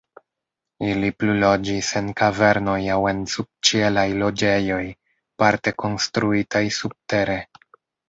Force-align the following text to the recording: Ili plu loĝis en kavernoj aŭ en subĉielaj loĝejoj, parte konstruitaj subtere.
Ili 0.91 1.11
plu 1.19 1.35
loĝis 1.43 1.89
en 2.01 2.09
kavernoj 2.21 2.79
aŭ 2.95 2.97
en 3.11 3.21
subĉielaj 3.35 4.09
loĝejoj, 4.25 4.83
parte 5.45 5.79
konstruitaj 5.87 6.67
subtere. 6.83 7.43